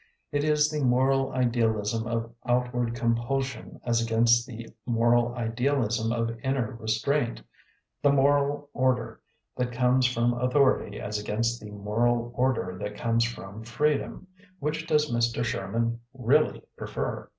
[0.31, 6.71] It is the moral idealism of outward compulsion as against the moral idealism of inner
[6.79, 7.43] restraint;
[8.01, 9.21] the moral order
[9.57, 14.25] that comes from authority as against the moral order that comes from freedom.
[14.57, 15.43] Which does Mr.
[15.43, 17.29] Sherman really pre fer?